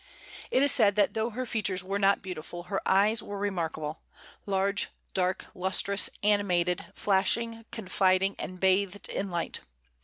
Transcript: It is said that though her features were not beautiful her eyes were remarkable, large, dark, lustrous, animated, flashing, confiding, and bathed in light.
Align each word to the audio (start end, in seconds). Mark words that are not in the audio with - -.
It 0.49 0.63
is 0.63 0.71
said 0.71 0.95
that 0.95 1.13
though 1.13 1.29
her 1.29 1.45
features 1.45 1.83
were 1.83 1.99
not 1.99 2.23
beautiful 2.23 2.63
her 2.63 2.81
eyes 2.87 3.21
were 3.21 3.37
remarkable, 3.37 4.01
large, 4.47 4.89
dark, 5.13 5.45
lustrous, 5.53 6.09
animated, 6.23 6.85
flashing, 6.95 7.65
confiding, 7.71 8.35
and 8.39 8.59
bathed 8.59 9.09
in 9.09 9.29
light. 9.29 9.59